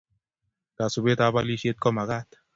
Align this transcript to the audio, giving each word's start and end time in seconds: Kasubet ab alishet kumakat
Kasubet 0.77 1.19
ab 1.25 1.35
alishet 1.39 1.77
kumakat 1.83 2.29